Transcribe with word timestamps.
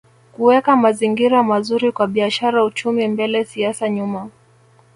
Kuweka 0.33 0.75
mazingira 0.75 1.43
mazuri 1.43 1.91
kwa 1.91 2.07
biashara 2.07 2.63
uchumi 2.65 3.07
mbele 3.07 3.45
siasa 3.45 3.89
nyuma 3.89 4.29